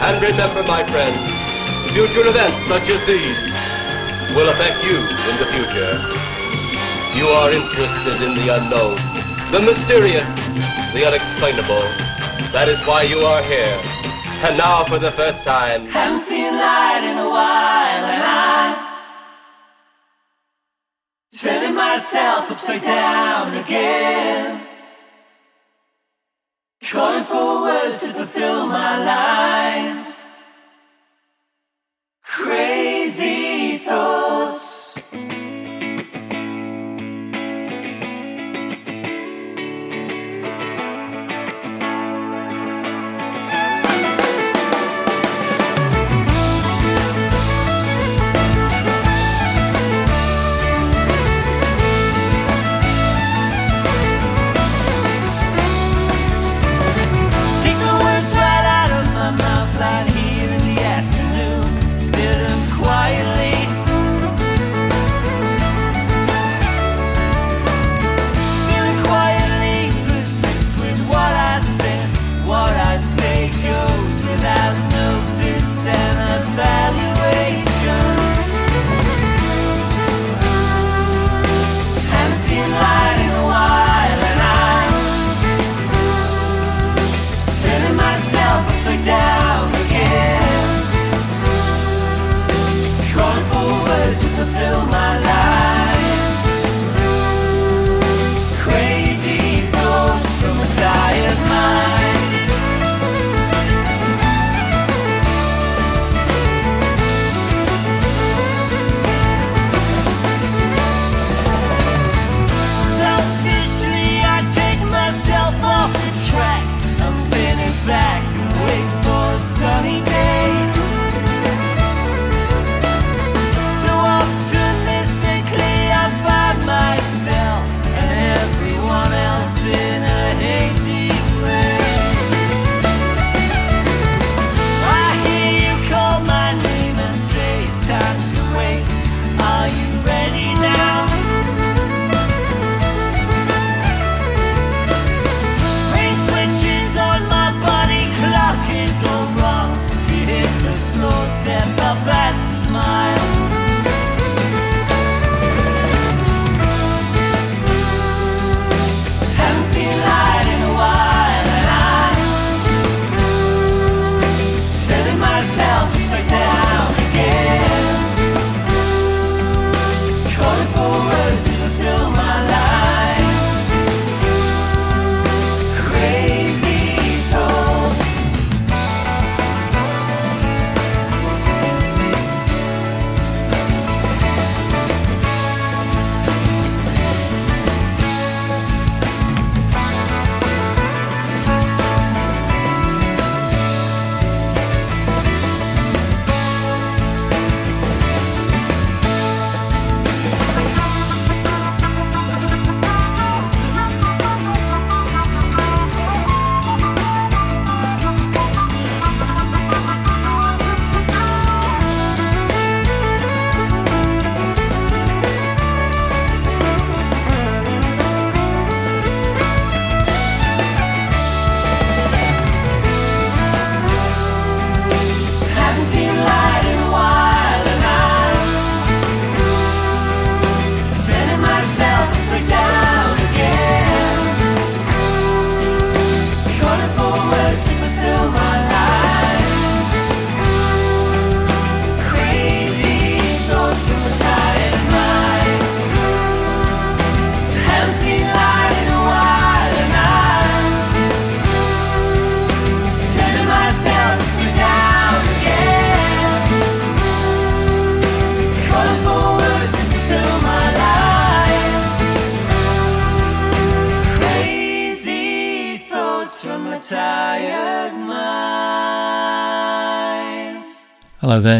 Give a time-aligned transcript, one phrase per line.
[0.00, 1.16] And remember, my friend,
[1.92, 3.38] future events such as these
[4.36, 5.94] will affect you in the future.
[7.18, 8.94] You are interested in the unknown,
[9.50, 10.28] the mysterious,
[10.94, 11.82] the unexplainable.
[12.54, 13.78] That is why you are here.
[14.46, 18.88] And now, for the first time, haven't seen light in a while, and I
[21.40, 24.67] Turning myself upside down again.
[26.80, 30.24] Calling for words to fulfill my lines.
[32.22, 33.07] Crazy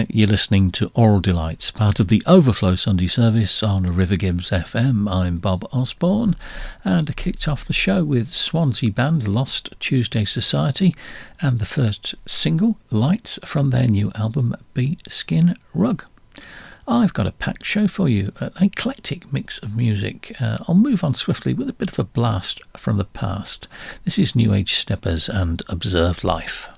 [0.09, 5.11] you're listening to Oral Delights, part of the Overflow Sunday service on River Gibbs FM.
[5.11, 6.35] I'm Bob Osborne,
[6.85, 10.95] and I kicked off the show with Swansea band Lost Tuesday Society
[11.41, 16.05] and the first single, Lights, from their new album Bee Skin Rug.
[16.87, 20.35] I've got a packed show for you, an eclectic mix of music.
[20.41, 23.69] Uh, I'll move on swiftly with a bit of a blast from the past.
[24.05, 26.71] This is New Age Steppers and Observe Life.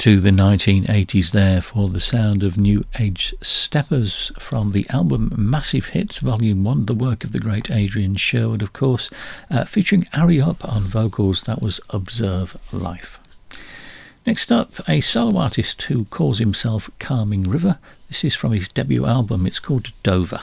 [0.00, 5.88] To the 1980s there for the sound of New Age Steppers from the album Massive
[5.88, 9.10] Hits Volume 1, the work of the great Adrian Sherwood, of course,
[9.50, 11.42] uh, featuring Ari Up on vocals.
[11.42, 13.18] That was Observe Life.
[14.26, 17.78] Next up, a solo artist who calls himself Calming River.
[18.08, 20.40] This is from his debut album, it's called Dover.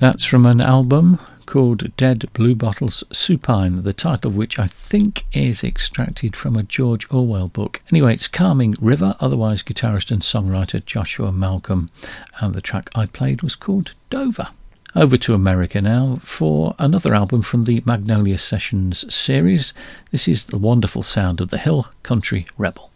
[0.00, 5.64] That's from an album called Dead Bluebottles Supine, the title of which I think is
[5.64, 7.80] extracted from a George Orwell book.
[7.90, 11.90] Anyway, it's Calming River, otherwise guitarist and songwriter Joshua Malcolm,
[12.38, 14.50] and the track I played was called Dover.
[14.94, 19.74] Over to America now for another album from the Magnolia Sessions series.
[20.12, 22.92] This is The Wonderful Sound of the Hill Country Rebel.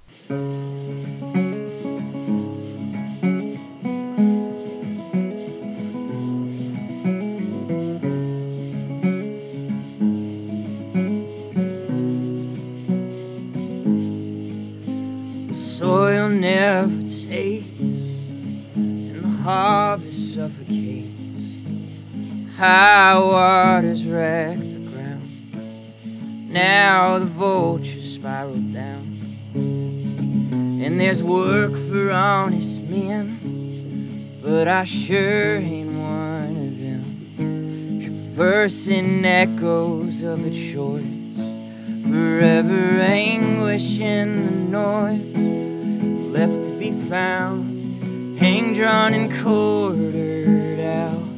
[19.42, 21.08] Harvest suffocates.
[22.56, 26.52] High waters wreck the ground.
[26.52, 29.02] Now the vultures spiral down.
[30.84, 38.00] And there's work for honest men, but I sure ain't one of them.
[38.00, 41.02] Traversing echoes of its shores,
[42.08, 45.34] forever anguish in the noise,
[46.32, 47.71] left to be found
[48.38, 51.31] hang drawn and quartered out.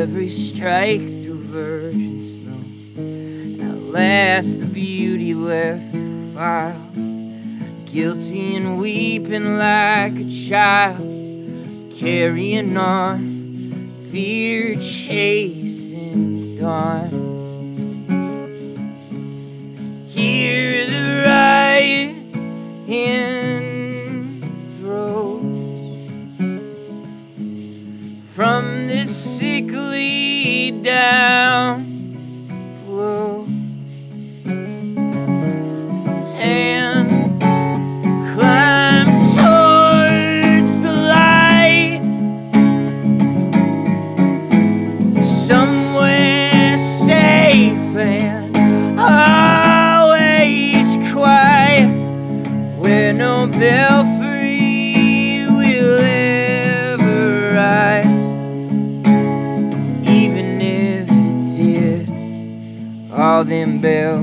[0.00, 3.66] Every strike through virgin snow.
[3.66, 6.90] At last, the beauty left to file,
[7.84, 11.02] guilty and weeping like a child,
[11.98, 17.10] carrying on, fear chasing dawn.
[20.08, 22.16] Hear the riot
[22.88, 23.19] in
[63.80, 64.19] Bill.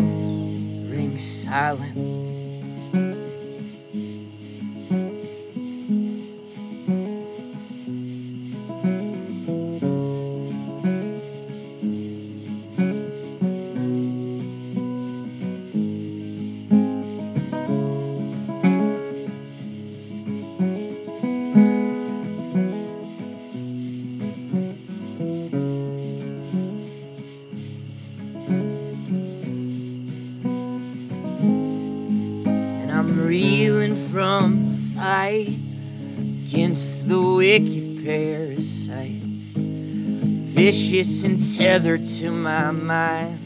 [40.98, 43.38] And tethered to my mind,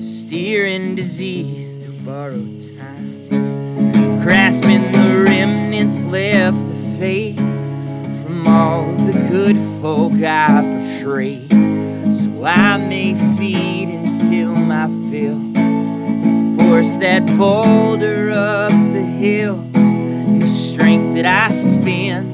[0.00, 9.56] steering disease through borrowed time, grasping the remnants left of faith from all the good
[9.82, 15.40] folk I betrayed, so I may feed until my fill,
[16.56, 22.29] force that boulder up the hill, and the strength that I spend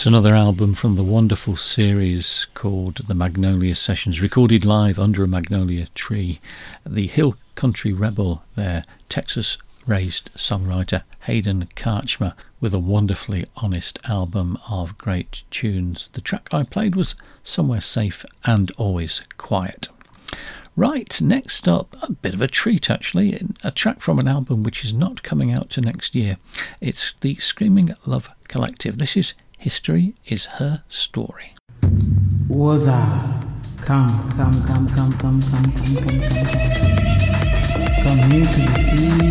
[0.00, 5.28] That's another album from the wonderful series called The Magnolia Sessions, recorded live under a
[5.28, 6.40] magnolia tree.
[6.86, 12.32] The Hill Country Rebel, their Texas raised songwriter Hayden Karchmer,
[12.62, 16.08] with a wonderfully honest album of great tunes.
[16.14, 19.88] The track I played was Somewhere Safe and Always Quiet.
[20.76, 24.82] Right, next up, a bit of a treat actually, a track from an album which
[24.82, 26.38] is not coming out to next year.
[26.80, 28.96] It's the Screaming Love Collective.
[28.96, 31.52] This is History is her story.
[32.48, 32.96] Waza,
[33.84, 37.00] come, come, come, come, come, come, come, come, come, come.
[38.02, 39.29] Come here to the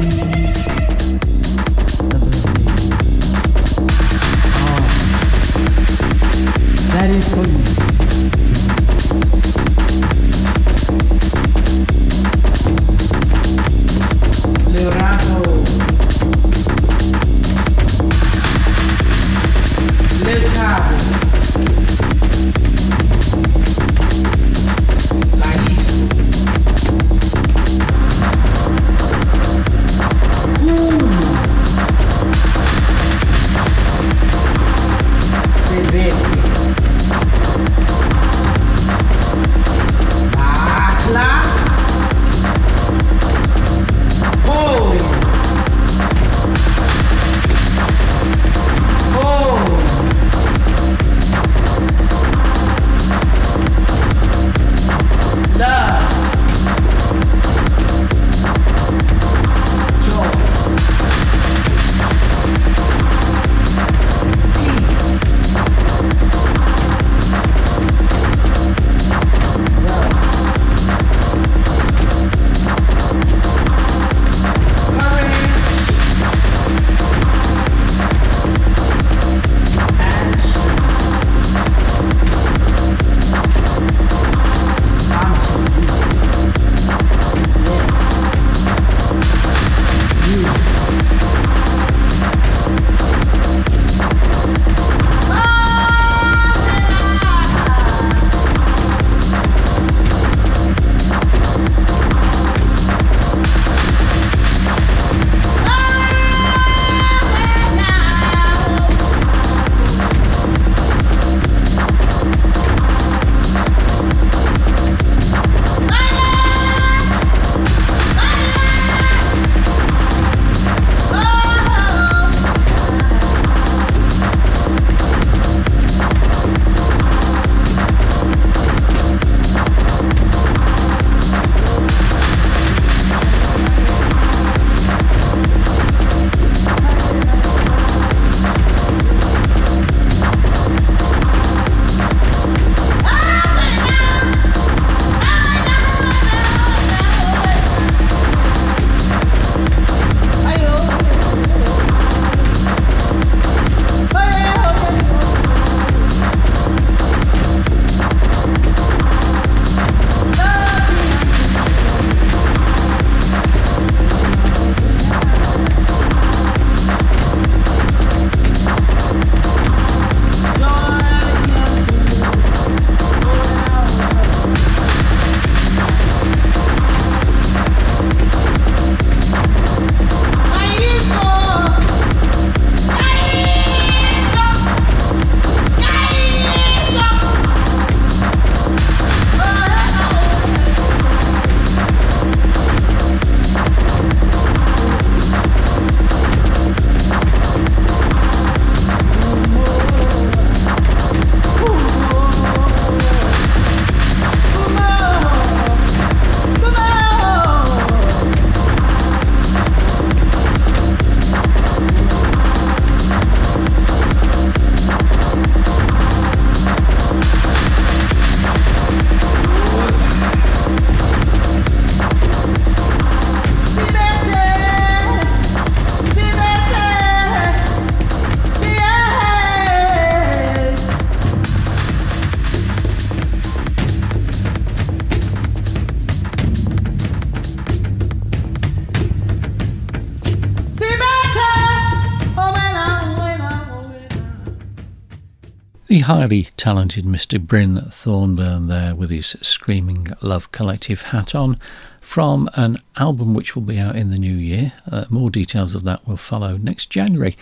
[246.09, 247.39] highly talented Mr.
[247.39, 251.59] Bryn Thornburn there with his Screaming Love Collective hat on
[252.01, 254.73] from an album which will be out in the new year.
[254.91, 257.35] Uh, more details of that will follow next January.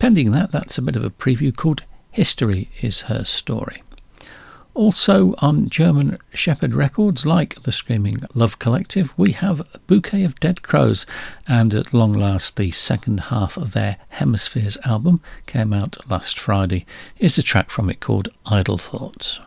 [0.00, 3.84] Pending that, that's a bit of a preview called History is Her Story.
[4.78, 10.38] Also on German Shepherd Records, like the Screaming Love Collective, we have a Bouquet of
[10.38, 11.04] Dead Crows,
[11.48, 16.86] and at long last, the second half of their Hemispheres album came out last Friday.
[17.16, 19.40] Here's a track from it called Idle Thoughts.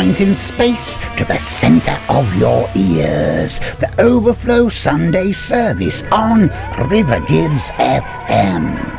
[0.00, 6.48] Point in space to the center of your ears, the Overflow Sunday service on
[6.88, 8.89] River Gibbs FM.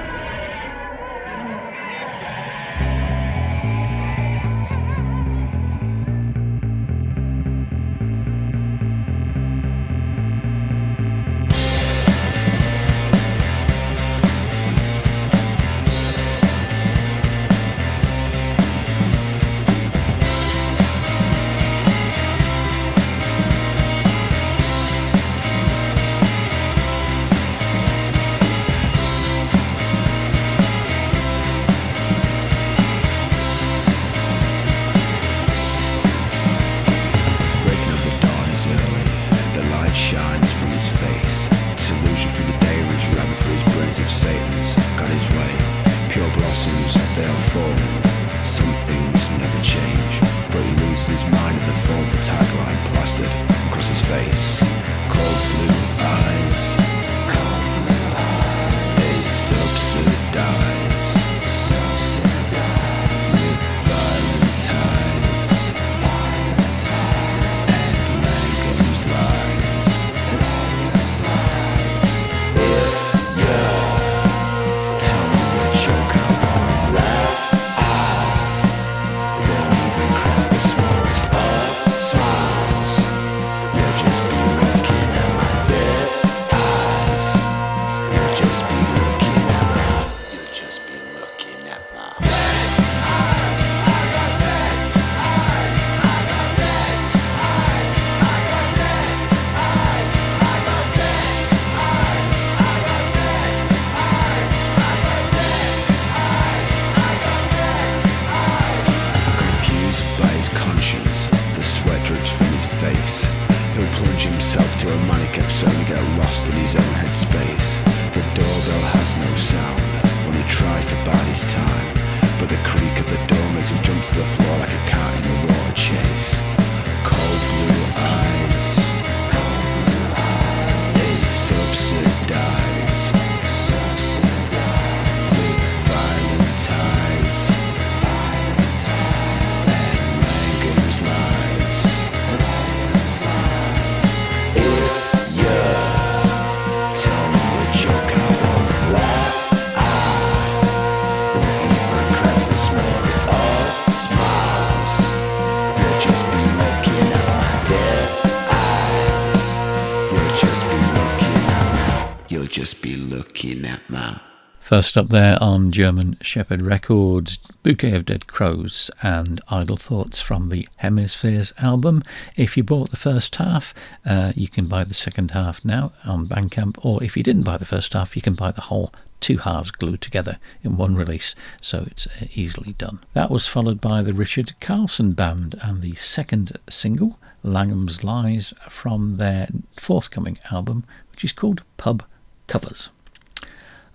[164.72, 170.48] First up there on German Shepherd Records, Bouquet of Dead Crows and Idle Thoughts from
[170.48, 172.04] the Hemispheres album.
[172.38, 173.74] If you bought the first half,
[174.06, 177.58] uh, you can buy the second half now on Bandcamp, or if you didn't buy
[177.58, 181.36] the first half, you can buy the whole two halves glued together in one release,
[181.62, 183.00] so it's uh, easily done.
[183.12, 189.18] That was followed by the Richard Carlson Band and the second single, Langham's Lies, from
[189.18, 192.06] their forthcoming album, which is called Pub
[192.48, 192.90] Covers.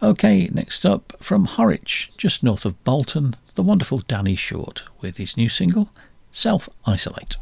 [0.02, 5.36] Okay, next up from Horwich, just north of Bolton, the wonderful Danny Short with his
[5.36, 5.88] new single,
[6.30, 7.36] Self Isolate.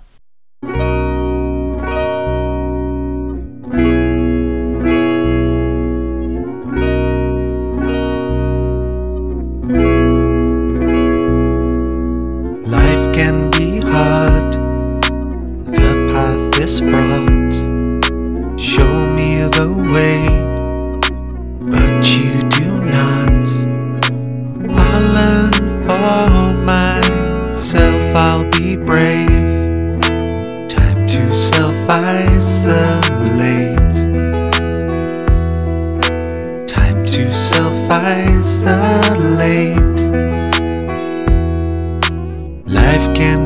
[42.74, 43.43] Life can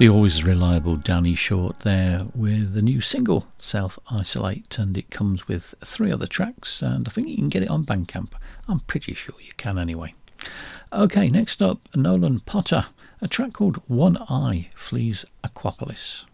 [0.00, 5.46] the always reliable Danny Short there with the new single Self Isolate, and it comes
[5.46, 8.32] with three other tracks, and I think you can get it on Bandcamp.
[8.66, 10.14] I'm pretty sure you can anyway.
[10.90, 12.86] Okay, next up, Nolan Potter,
[13.20, 16.24] a track called One Eye Flees Aquapolis.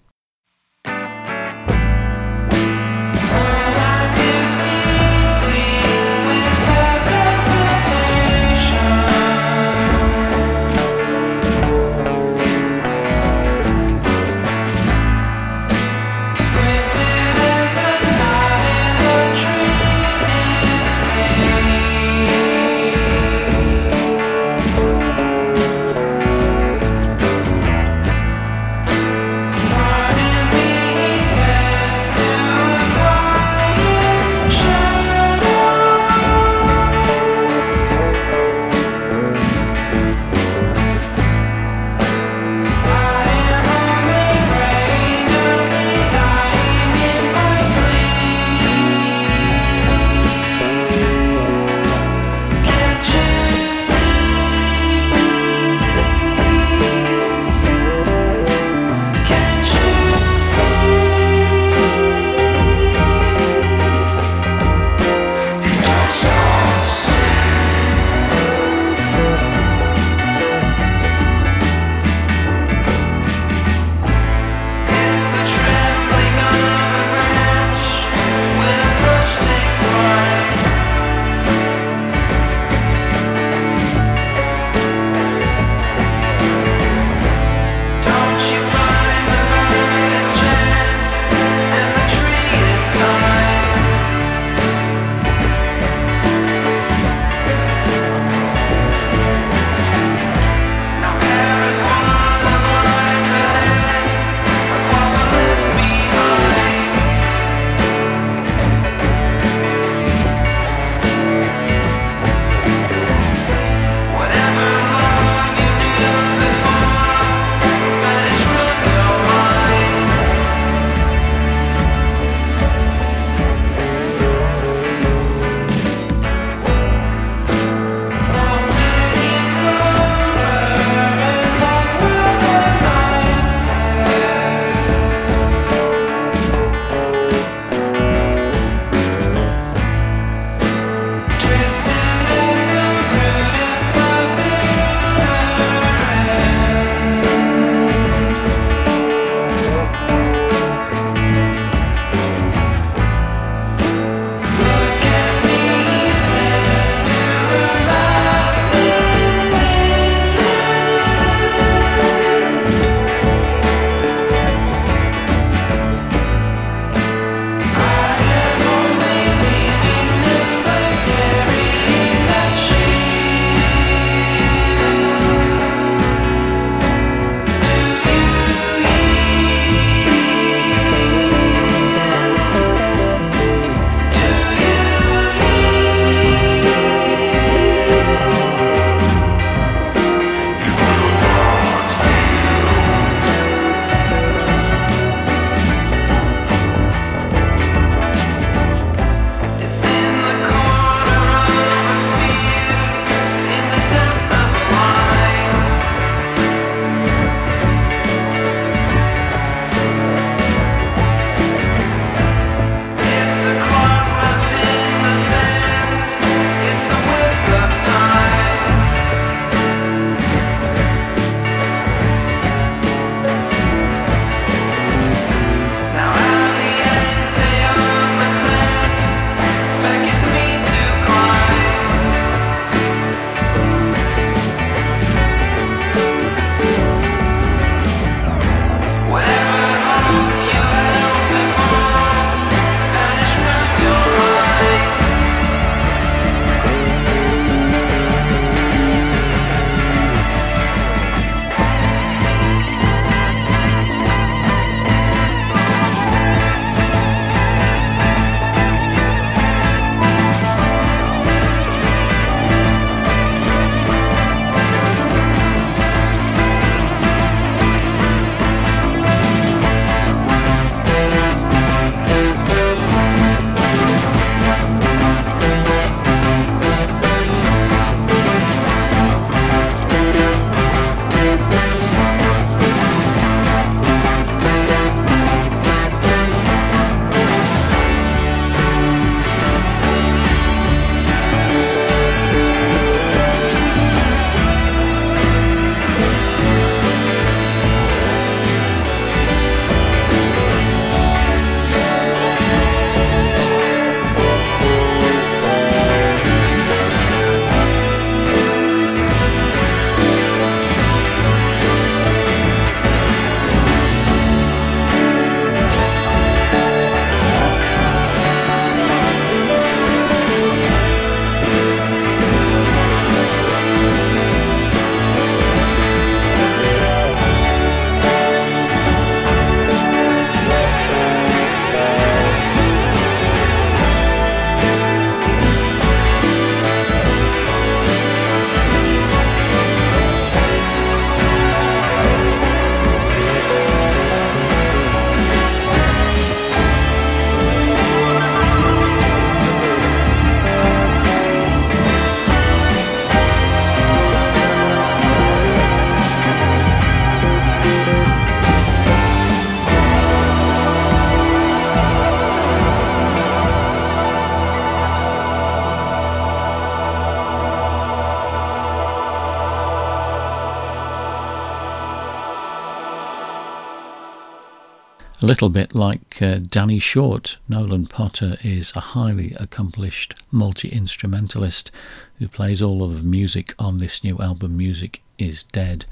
[375.27, 381.73] A little bit like uh, Danny Short, Nolan Potter is a highly accomplished multi instrumentalist
[382.21, 385.85] who plays all of the music on this new album, Music is Dead,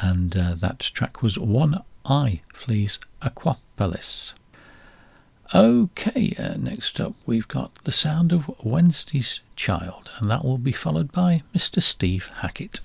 [0.00, 4.34] and uh, that track was One Eye Flees Aquapolis.
[5.54, 10.72] Okay, uh, next up we've got The Sound of Wednesday's Child, and that will be
[10.72, 11.80] followed by Mr.
[11.80, 12.80] Steve Hackett.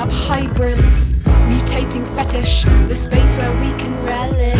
[0.00, 1.12] up hybrids,
[1.50, 4.59] mutating fetish, the space where we can relish.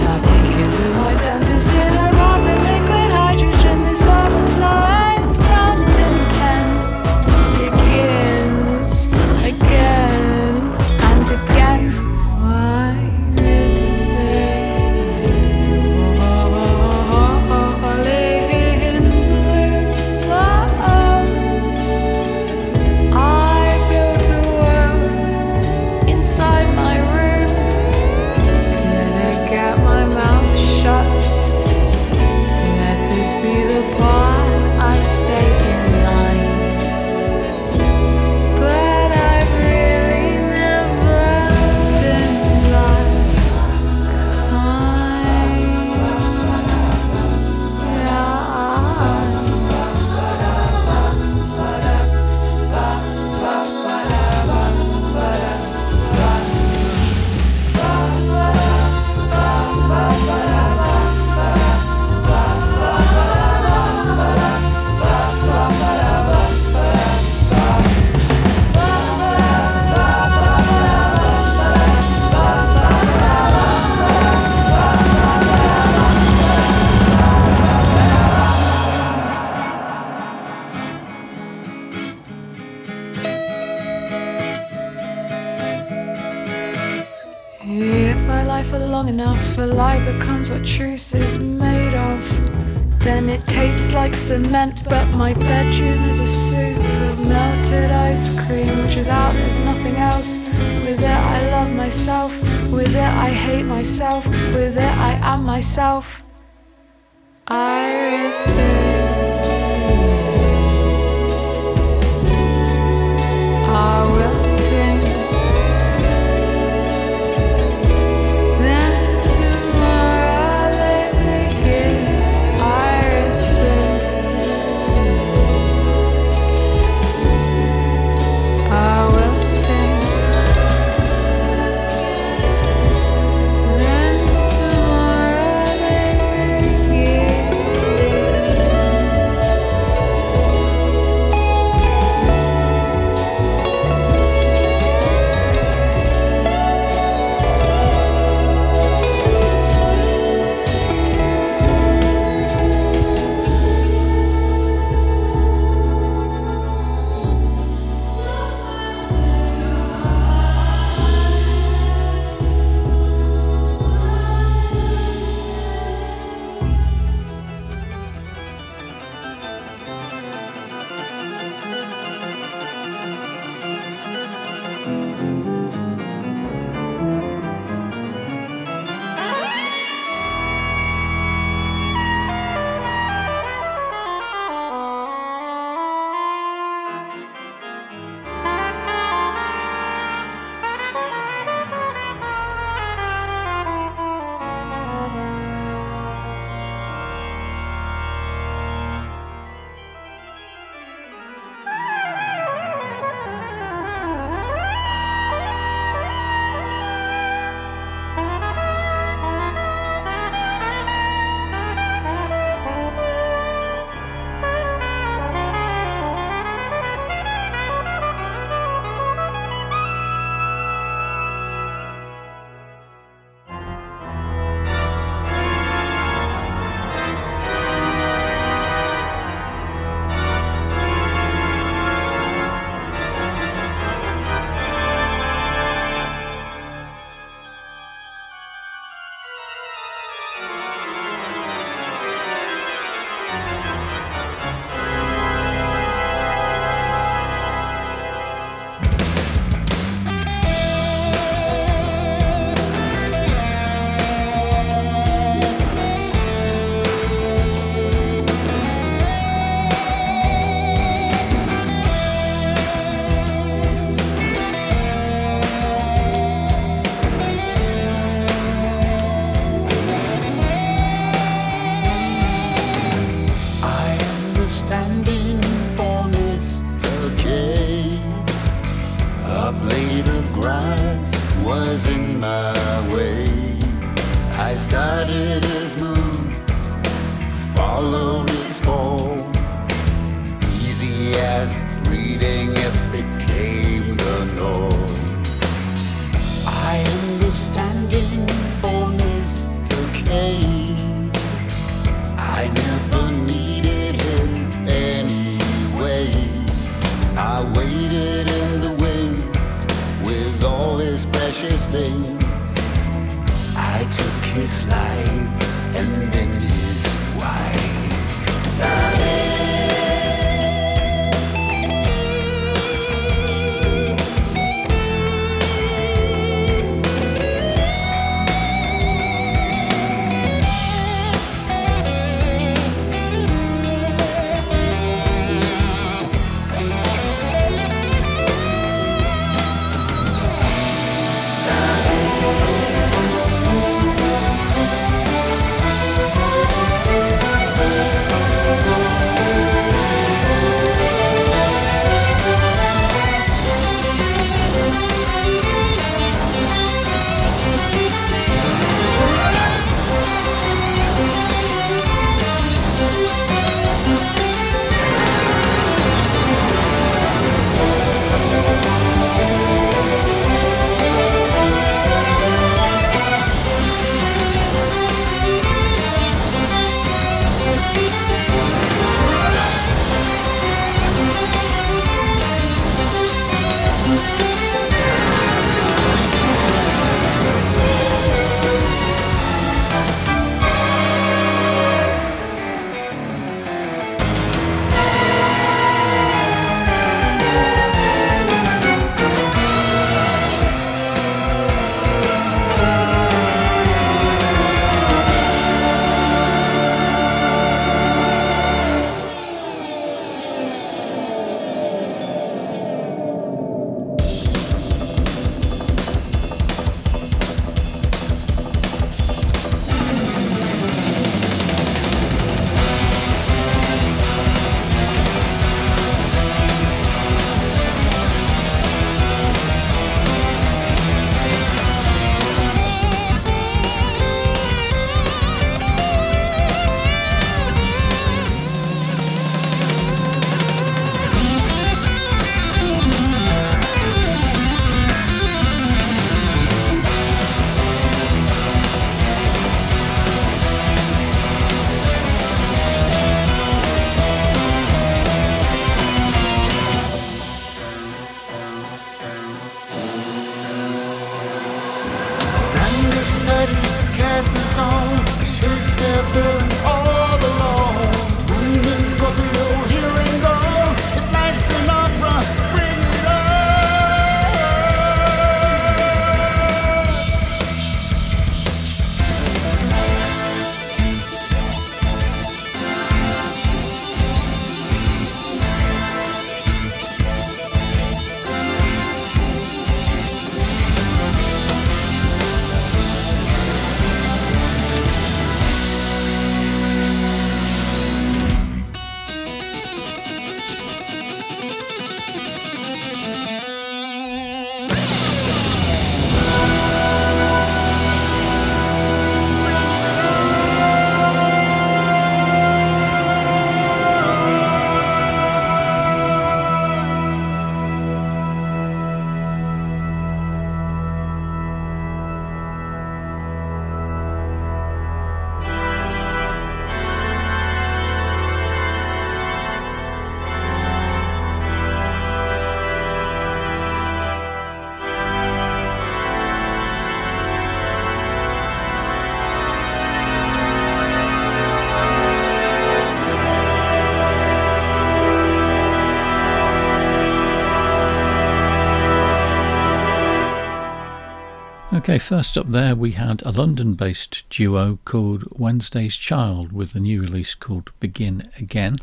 [551.91, 556.79] Okay, first up there we had a London based duo called Wednesday's Child with a
[556.79, 558.77] new release called Begin Again.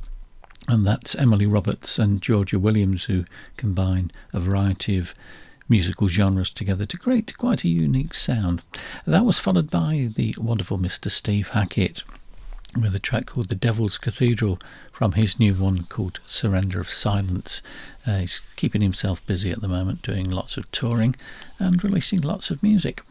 [0.69, 3.25] And that's Emily Roberts and Georgia Williams who
[3.57, 5.15] combine a variety of
[5.71, 8.61] musical genres together to create quite a unique sound.
[9.07, 11.11] That was followed by the wonderful Mr.
[11.11, 12.05] Steve Hackett
[12.77, 14.59] with a track called The Devil's Cathedral
[14.93, 17.63] from his new one called Surrender of Silence.
[18.07, 21.17] Uh, he's keeping himself busy at the moment, doing lots of touring
[21.59, 23.03] and releasing lots of music.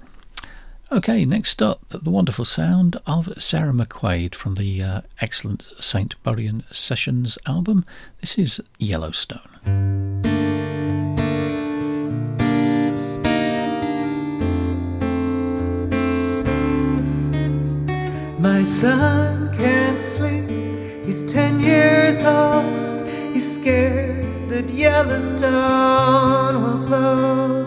[0.89, 6.15] Okay, next up, the wonderful sound of Sarah McQuaid from the uh, excellent St.
[6.23, 7.85] Buryan Sessions album.
[8.21, 10.46] This is Yellowstone.
[18.53, 20.49] My son can't sleep,
[21.05, 23.05] he's ten years old.
[23.33, 27.65] He's scared that Yellowstone will blow.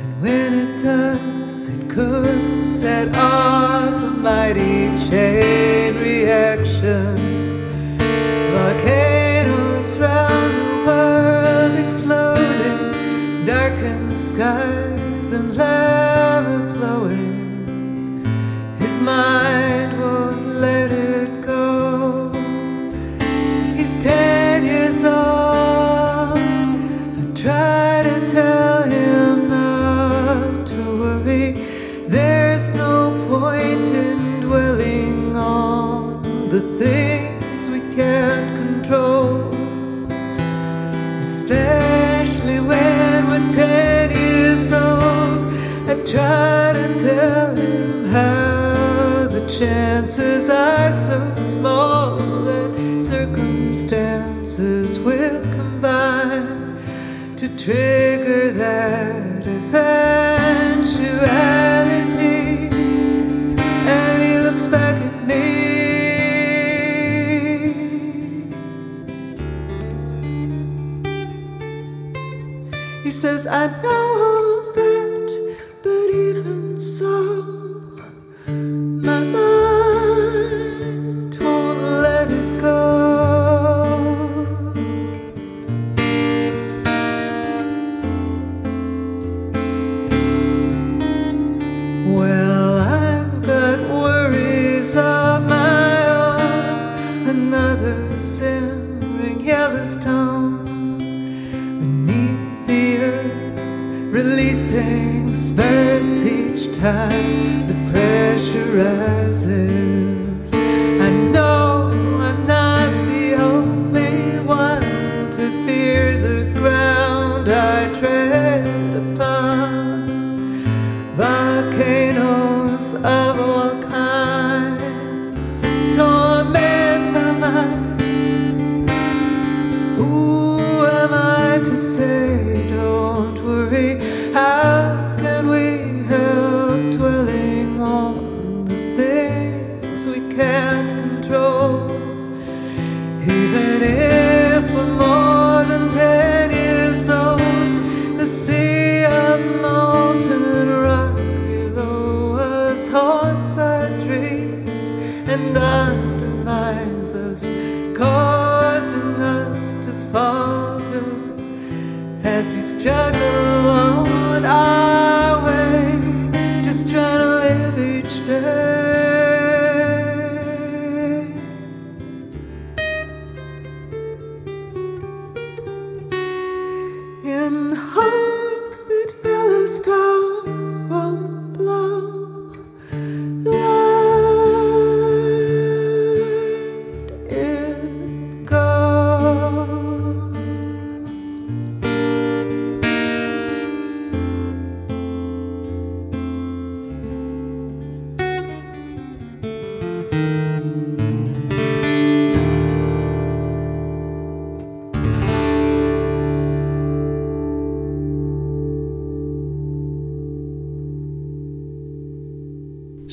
[0.00, 7.23] And when it does, it could set off a mighty chain reaction.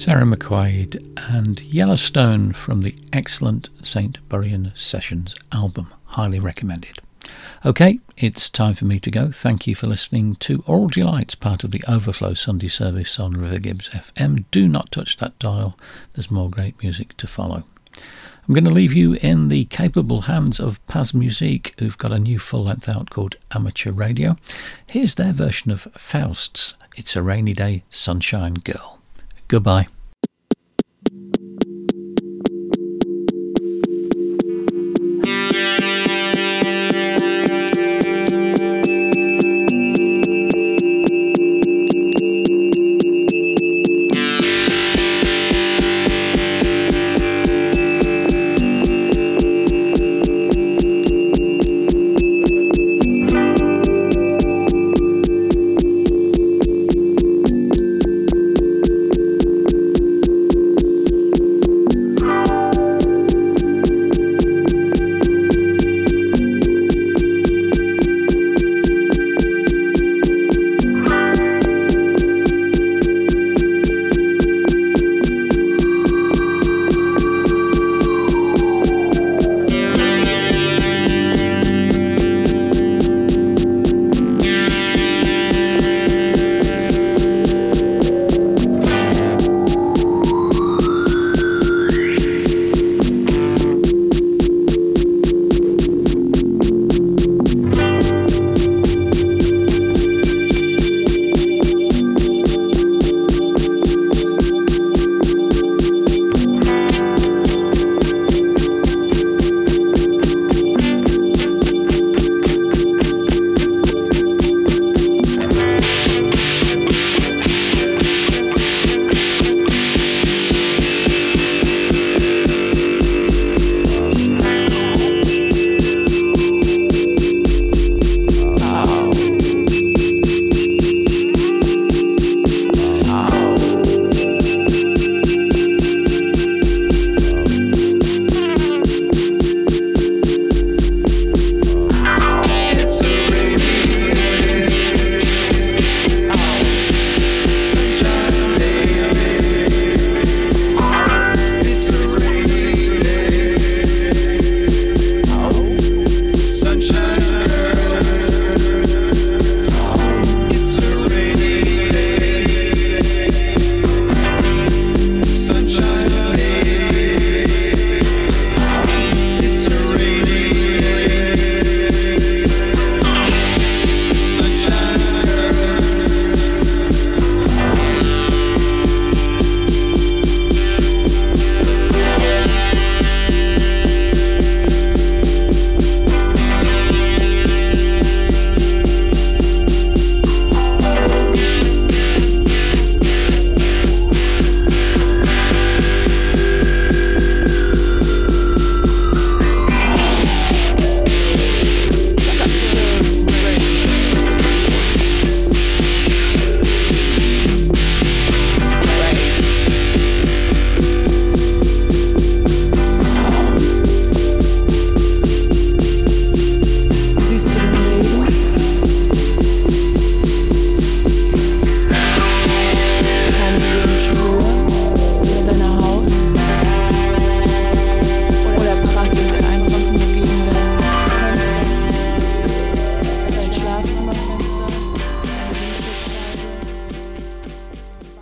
[0.02, 4.18] Sarah McQuaid and Yellowstone from the excellent St.
[4.30, 5.94] Buryan Sessions album.
[6.06, 6.98] Highly recommended.
[7.64, 9.30] Okay, it's time for me to go.
[9.30, 13.60] Thank you for listening to Aural Delights, part of the Overflow Sunday service on River
[13.60, 14.46] Gibbs FM.
[14.50, 15.78] Do not touch that dial,
[16.16, 17.64] there's more great music to follow.
[18.48, 22.18] I'm going to leave you in the capable hands of Paz Musique, who've got a
[22.18, 24.36] new full length out called Amateur Radio.
[24.90, 28.98] Here's their version of Faust's It's a Rainy Day, Sunshine Girl.
[29.52, 29.88] Goodbye.